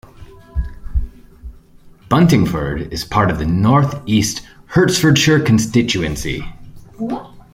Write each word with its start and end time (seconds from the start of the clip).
Buntingford 2.09 2.91
is 2.91 3.05
part 3.05 3.29
of 3.29 3.37
the 3.37 3.45
North 3.45 4.01
East 4.07 4.41
Hertfordshire 4.69 5.39
constituency. 5.39 6.43